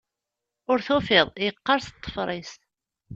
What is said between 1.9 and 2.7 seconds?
ṭṭfer-is.